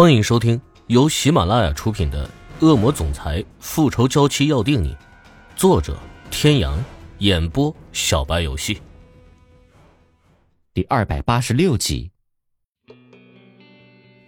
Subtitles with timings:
[0.00, 2.24] 欢迎收听由喜马拉雅出品的
[2.64, 4.94] 《恶魔总裁复仇娇妻要定你》，
[5.56, 5.98] 作者：
[6.30, 6.78] 天阳，
[7.18, 8.80] 演播：小白游戏。
[10.72, 12.12] 第二百八十六集。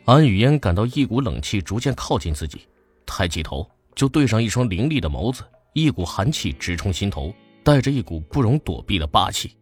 [0.07, 2.67] 安雨嫣感到一股冷气逐渐靠近自己，
[3.07, 3.65] 抬起头
[3.95, 7.33] 就对上一双凌厉的眸子，一股寒气直冲心头，
[7.63, 9.57] 带着一股不容躲避的霸气。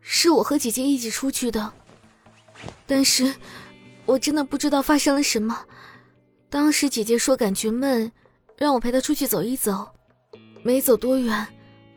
[0.00, 1.72] 是我和姐姐一起出去的，
[2.86, 3.34] 但是。
[4.06, 5.66] 我真的不知道发生了什么。
[6.48, 8.10] 当时姐姐说感觉闷，
[8.56, 9.88] 让我陪她出去走一走。
[10.62, 11.46] 没走多远，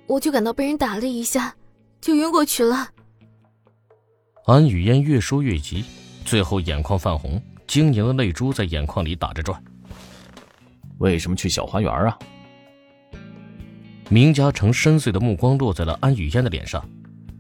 [0.08, 1.56] 我就感到被人打了一下，
[2.02, 2.90] 就晕过去了。
[4.46, 5.86] 安雨嫣越说越急，
[6.26, 9.64] 最后眼眶泛红，晶莹的泪珠在眼眶里打着转。
[10.98, 12.18] 为什么去小花园啊？
[14.10, 16.84] 明嘉诚深邃的目光落在了安雨嫣的脸上。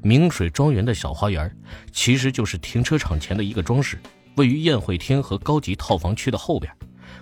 [0.01, 1.53] 明水庄园的小花园，
[1.91, 3.99] 其实就是停车场前的一个装饰。
[4.39, 6.73] 位于宴会厅和高级套房区的后边，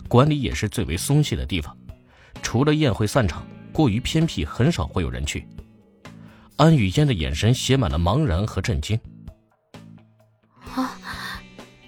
[0.07, 1.75] 管理也是最为松懈的地方。
[2.43, 5.47] 除了宴会散场，过于偏僻，很少会有人去。
[6.57, 8.99] 安雨嫣的眼神写满了茫然和震惊。
[10.75, 10.95] 啊，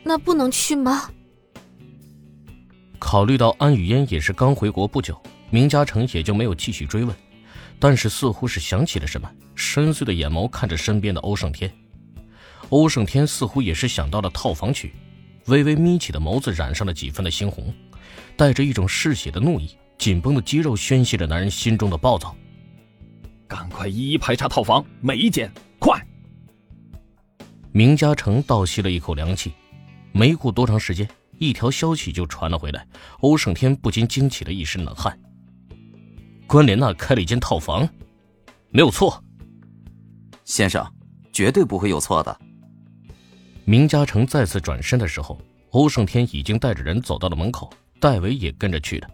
[0.01, 1.11] 那不能去吗？
[2.97, 5.15] 考虑到安雨嫣也是刚回国不久，
[5.51, 7.15] 明嘉诚也就没有继续追问。
[7.79, 11.71] 但是似乎是想起了什么，深邃的眼眸看着身边的欧胜天。
[12.69, 14.91] 欧胜天似乎也是想到了套房区。
[15.49, 17.73] 微微眯起的眸子染上了几分的猩红，
[18.37, 22.35] 带着一种嗜血的怒意，紧绷的肌肉宣泄着男人心中的暴躁。
[23.47, 25.99] 赶快一一排查套房，每一间，快！
[27.71, 29.51] 明嘉诚倒吸了一口凉气，
[30.11, 32.87] 没过多长时间，一条消息就传了回来。
[33.19, 35.19] 欧胜天不禁惊起了一身冷汗。
[36.47, 37.87] 关莲娜开了一间套房，
[38.69, 39.23] 没有错。
[40.45, 40.85] 先生，
[41.31, 42.39] 绝对不会有错的。
[43.69, 45.39] 明嘉诚再次转身的时候，
[45.69, 49.07] 欧胜天已经带着人走到了门口，戴维也跟着去了。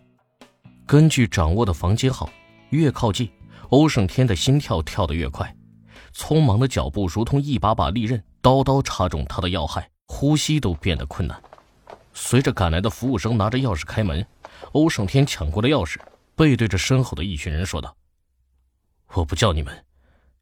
[0.86, 2.30] 根据掌握的房间号，
[2.70, 3.30] 越靠近，
[3.68, 5.54] 欧胜天的心跳跳得越快，
[6.14, 11.38] 匆忙的脚步如同一把把利刃，刀刀插中他的要害，呼吸都变得困难。
[12.14, 14.26] 随着赶来的服务生拿着钥匙开门，
[14.72, 16.00] 欧胜天抢过了钥匙，
[16.34, 17.94] 背对着身后的一群人说道
[19.16, 19.84] ：“我不叫你们，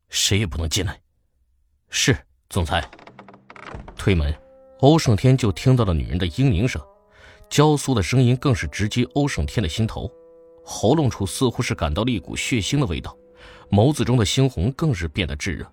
[0.10, 1.02] 谁也不能进来。”
[1.90, 2.16] 是，
[2.48, 2.88] 总裁。
[4.04, 4.36] 推门，
[4.80, 6.82] 欧胜天就听到了女人的嘤咛声，
[7.50, 10.12] 娇酥的声音更是直击欧胜天的心头，
[10.62, 13.16] 喉咙处似乎是感到了一股血腥的味道，
[13.72, 15.66] 眸子中的猩红更是变得炙热。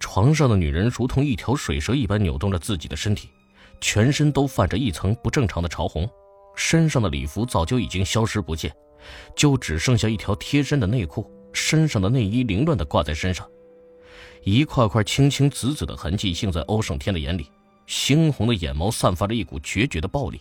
[0.00, 3.28] 床上的女人如同一条水蛇一般扭动着自己的身体，
[3.82, 6.08] 全身都泛着一层不正常的潮红，
[6.54, 8.74] 身上的礼服早就已经消失不见，
[9.36, 13.46] 就只剩下一条贴身的内裤，身上的内衣凌乱地挂在身上。
[14.44, 17.50] 一块块青青紫紫的痕迹映在欧胜天的眼里，
[17.86, 20.40] 猩红的眼眸散发着一股决绝的暴力。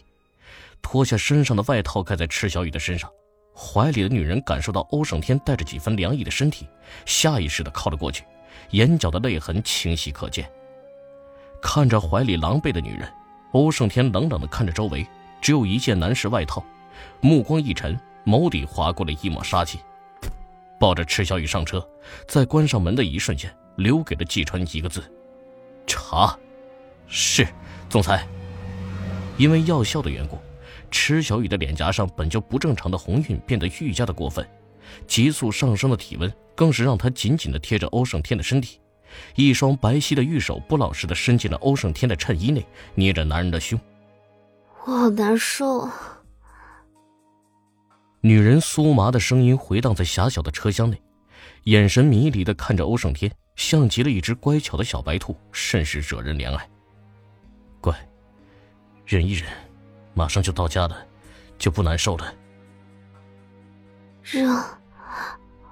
[0.81, 3.09] 脱下身上的外套盖在赤小雨的身上，
[3.55, 6.67] 怀里的女人感受到欧胜天带着几分凉意的身体，
[7.05, 8.23] 下意识地靠了过去，
[8.71, 10.49] 眼角的泪痕清晰可见。
[11.61, 13.11] 看着怀里狼狈的女人，
[13.53, 15.07] 欧胜天冷冷地看着周围，
[15.41, 16.63] 只有一件男士外套，
[17.21, 19.79] 目光一沉，眸底划过了一抹杀气，
[20.79, 21.83] 抱着赤小雨上车，
[22.27, 23.51] 在关上门的一瞬间。
[23.75, 25.03] 留给了季川一个字：
[25.85, 26.37] 查。
[27.07, 27.47] 是，
[27.89, 28.27] 总裁。
[29.37, 30.39] 因为药效的缘故，
[30.89, 34.47] 池小雨的脸颊上本就不正常的红晕变得愈加的过分，
[35.05, 38.79] 急速上升的体温更是让她紧紧的贴着欧胜天的身体，
[39.35, 42.65] 一双白皙的玉手不老实的伸进了欧胜天的衬衣内，
[42.95, 43.79] 捏着男人的胸。
[44.85, 45.89] 我好难受。
[48.21, 50.99] 女人酥麻的声音回荡在狭小的车厢内，
[51.65, 53.31] 眼神迷离的看着欧胜天。
[53.55, 56.69] 像极了一只乖巧的小白兔，甚是惹人怜爱。
[57.79, 57.95] 乖，
[59.05, 59.49] 忍一忍，
[60.13, 61.05] 马上就到家了，
[61.57, 62.33] 就不难受了。
[64.23, 64.53] 热，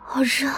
[0.06, 0.50] 好热。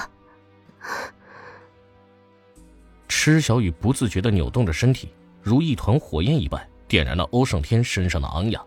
[3.08, 8.64] 池小雨不自觉的扭动着身体，如一团火焰一般，点燃了欧胜天身上的昂扬。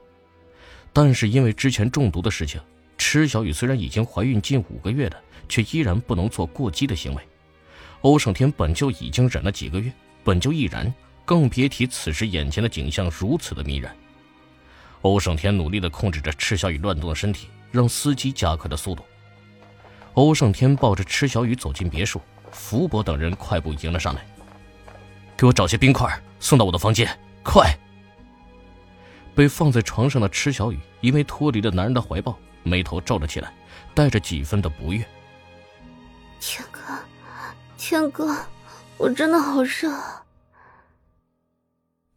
[0.93, 2.61] 但是因为之前中毒的事情，
[2.97, 7.29] 池小雨虽然已经怀孕近五个月了，却依然不能做过激的行为。
[8.03, 9.93] 欧胜天本就已经忍了几个月，
[10.23, 10.93] 本就易燃，
[11.25, 13.91] 更别提此时眼前的景象如此的迷人。
[15.03, 19.05] 欧胜天努力地控制着赤小雨乱动的身体，让司机加快了速度。
[20.15, 24.27] 欧胜天抱着赤小雨走进别墅，福伯等人快步迎了上来
[25.37, 27.09] ：“给我找些冰块，送到我的房间，
[27.45, 27.73] 快！”
[29.35, 33.53] 被放在床上的赤小雨因为脱离了男人的怀抱，眉头皱了起来，
[33.95, 35.05] 带着几分的不悦
[36.41, 36.81] ：“天哥。”
[37.79, 38.37] 天哥，
[38.99, 39.89] 我真的好热。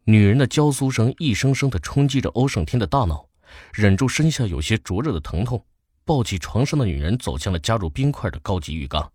[0.04, 3.30] 女人的娇酥声一声声的冲击着欧胜天的大脑，
[3.72, 5.64] 忍住身下有些灼热的疼痛，
[6.04, 9.10] 抱起床上的女人走向了加入冰块的高级浴缸，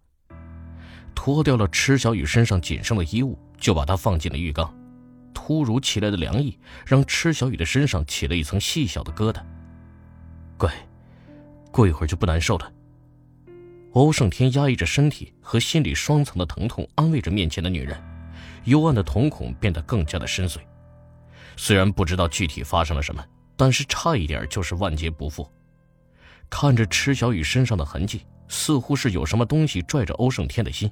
[1.17, 4.73] 脱掉了池小雨身上仅剩的衣物，就把她放进了浴缸。
[5.35, 9.43] 突如其来的凉意让池小雨的身上起了一层细小的疙瘩。
[10.57, 10.73] 乖，
[11.73, 12.73] 过一会儿就不难受了。
[13.97, 17.99] 欧胜天压抑着身体和心里双层的疼痛，安慰着面前的女人，
[18.65, 20.59] 幽暗的瞳孔变得更加的深邃。
[21.57, 23.25] 虽然不知道具体发生了什么，
[23.57, 25.51] 但是差一点就是万劫不复。
[26.51, 30.91] 看着池小雨身上的痕迹，似乎是有什么东西拽着欧胜天的心，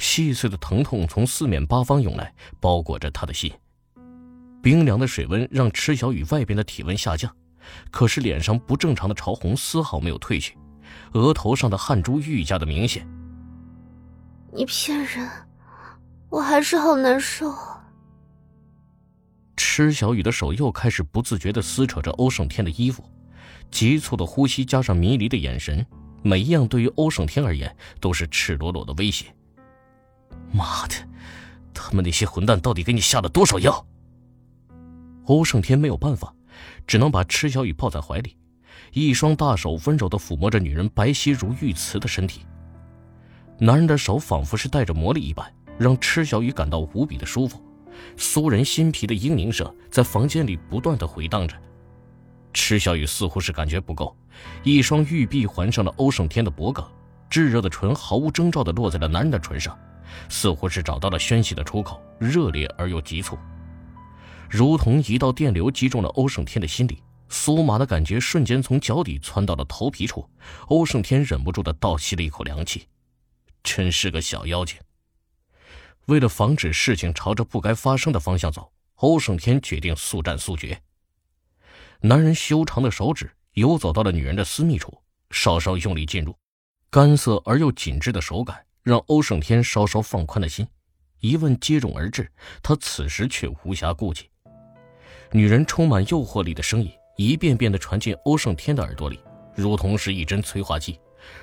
[0.00, 3.52] 细碎的疼痛从四面八方涌来，包裹着他的心。
[4.60, 7.32] 冰凉的水温让池小雨外边的体温下降，
[7.92, 10.58] 可是脸上不正常的潮红丝毫没有褪去，
[11.12, 13.06] 额头上的汗珠愈加的明显。
[14.52, 15.28] 你骗人，
[16.28, 17.54] 我还是好难受。
[19.56, 23.04] 池小雨的手又开始不自觉的撕扯着欧胜天的衣服，
[23.70, 25.86] 急促的呼吸加上迷离的眼神，
[26.22, 29.26] 每一样对于欧胜天而言都是赤裸裸的威胁。
[30.52, 30.94] 妈的，
[31.72, 33.86] 他们那些混蛋到底给你下了多少药？
[35.26, 36.34] 欧胜天没有办法，
[36.86, 38.36] 只能把池小雨抱在怀里，
[38.92, 42.46] 一双大手温柔地抚摸着女人白皙如玉瓷的身体。
[43.58, 47.62] 男人的手仿佛是带着魔力一般，让池小雨感到无比的舒服。
[48.16, 51.54] 酥人心脾的嘤咛声在房间里不断的回荡着。
[52.52, 54.16] 池小雨似乎是感觉不够，
[54.62, 56.82] 一双玉臂环上了欧胜天的脖颈，
[57.28, 59.78] 炙热的唇毫无征兆的落在了男人的唇上，
[60.28, 63.38] 似乎是找到了宣泄的出口，热烈而又急促。
[64.48, 70.28] 如同一道电流击中了欧胜天的心里，酥麻的感觉瞬间从脚底窜到了头皮处。
[70.66, 72.88] 欧胜天忍不住的倒吸了一口凉气，
[73.62, 74.76] 真是个小妖精。
[76.06, 80.80] 为了防止事情朝着不该发生的方向走，欧胜天决定速战速决。
[82.00, 85.00] 男人修长的手指游走到了女人的私密处，
[85.30, 86.36] 稍稍用力进入，
[86.90, 90.66] 干涩而又紧致的手感让欧胜天稍稍放宽了心。
[91.20, 92.32] 疑问接踵而至，
[92.62, 94.28] 他此时却无暇顾及。
[95.32, 96.90] 女人充满诱惑力的声音
[97.20, 99.20] 一遍遍地传进欧胜天的耳朵里，
[99.54, 100.98] 如同是一针催化剂，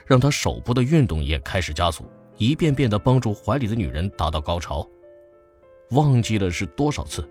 [0.07, 2.03] 让他手部的运动也开始加速，
[2.39, 4.83] 一遍遍地帮助怀里的女人达到高潮。
[5.91, 7.29] 忘记了是多少次，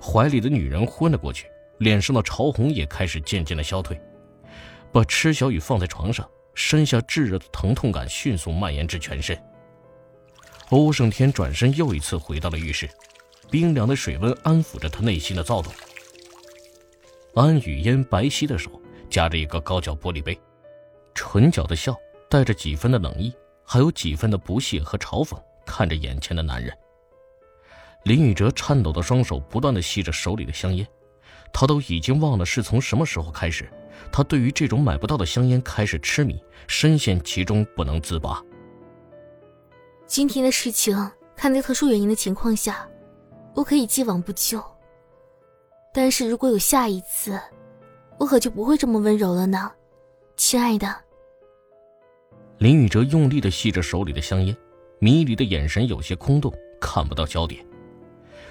[0.00, 1.48] 怀里的女人昏了过去，
[1.78, 4.00] 脸上的潮红也开始渐渐的消退。
[4.92, 6.24] 把池小雨放在床上，
[6.54, 9.36] 身下炙热的疼痛感迅速蔓延至全身。
[10.68, 12.88] 欧胜天转身又一次回到了浴室，
[13.50, 15.72] 冰凉的水温安抚着他内心的躁动。
[17.34, 18.70] 安雨嫣白皙的手
[19.08, 20.38] 夹着一个高脚玻璃杯，
[21.14, 21.96] 唇角的笑
[22.28, 23.32] 带着几分的冷意，
[23.64, 26.76] 还有几分的不屑和嘲讽，看着眼前的男人。
[28.04, 30.86] 林宇哲颤抖的双手不断的吸着手里的香烟，
[31.52, 33.70] 他都已经忘了是从什么时候开始，
[34.10, 38.42] 他对于这种买不到的香烟开始痴迷，深陷其中不能自拔。
[40.06, 40.96] 今天的事情，
[41.36, 42.88] 看在特殊原因的情况下，
[43.54, 44.64] 我可以既往不咎。
[46.00, 47.36] 但是如果有下一次，
[48.18, 49.68] 我可就不会这么温柔了呢，
[50.36, 50.94] 亲爱的。
[52.58, 54.56] 林宇哲用力的吸着手里的香烟，
[55.00, 57.66] 迷离的眼神有些空洞，看不到焦点。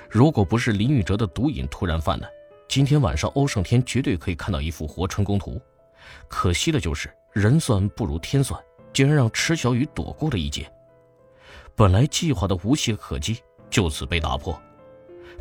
[0.09, 2.27] 如果不是林宇哲的毒瘾突然犯了，
[2.67, 5.57] 今天晚上欧胜天绝对可以看到一幅活春宫图。
[6.27, 10.69] 可惜的就是人算不如天算，竟然让池小雨躲过了一劫。
[11.75, 14.61] 本来计划的无懈可击就此被打破。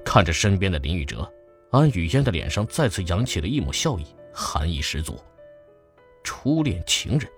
[0.05, 1.29] 看着身边的林宇哲。
[1.77, 5.19] 安雨嫣的脸上再次扬起了一抹笑意，寒意十足。
[6.25, 7.31] 初恋情人。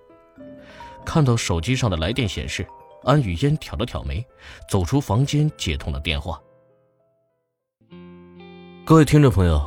[1.05, 2.65] 看到手机上的来电显示，
[3.03, 4.25] 安雨嫣挑了挑眉，
[4.71, 6.41] 走出房间，接通了电话。
[8.85, 9.61] 各位听众朋友，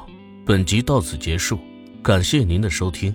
[0.45, 1.59] 本集到此结束，
[2.01, 3.13] 感谢您的收听。